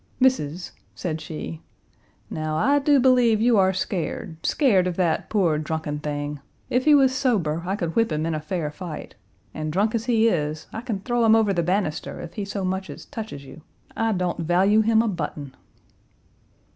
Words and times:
"Missis," 0.19 0.71
said 0.95 1.21
she, 1.21 1.61
"now 2.27 2.55
I 2.57 2.79
do 2.79 2.99
believe 2.99 3.39
you 3.39 3.59
are 3.59 3.71
scared, 3.71 4.43
scared 4.43 4.87
of 4.87 4.95
that 4.95 5.29
poor, 5.29 5.59
drunken 5.59 5.99
thing. 5.99 6.39
If 6.71 6.85
he 6.85 6.95
was 6.95 7.13
sober 7.15 7.61
I 7.67 7.75
could 7.75 7.95
whip 7.95 8.11
him 8.11 8.25
in 8.25 8.33
a 8.33 8.39
fair 8.39 8.71
fight, 8.71 9.13
and 9.53 9.71
drunk 9.71 9.93
as 9.93 10.05
he 10.05 10.27
is 10.27 10.65
I 10.73 10.81
kin 10.81 11.01
throw 11.01 11.23
him 11.23 11.35
over 11.35 11.53
the 11.53 11.61
banister, 11.61 12.19
ef 12.19 12.33
he 12.33 12.45
so 12.45 12.65
much 12.65 12.89
as 12.89 13.05
teches 13.05 13.43
you. 13.45 13.61
I 13.95 14.11
don't 14.11 14.39
value 14.39 14.81
him 14.81 15.03
a 15.03 15.07
button!" 15.07 15.55